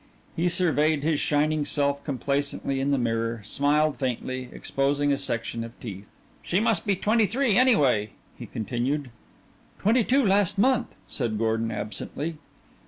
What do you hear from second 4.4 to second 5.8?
exposing a section of